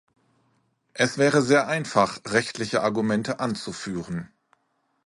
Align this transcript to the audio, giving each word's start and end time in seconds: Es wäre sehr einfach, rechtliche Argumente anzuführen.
Es 0.93 1.19
wäre 1.19 1.43
sehr 1.43 1.67
einfach, 1.67 2.17
rechtliche 2.25 2.81
Argumente 2.81 3.39
anzuführen. 3.39 4.31